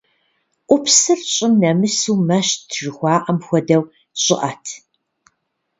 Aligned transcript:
Ӏупсыр 0.67 1.19
щӀым 1.33 1.53
нэмысыу 1.61 2.17
мэщт 2.27 2.61
жыхуаӏэм 2.79 3.37
хуэдэу 3.45 3.83
щӏыӏэт. 4.21 4.65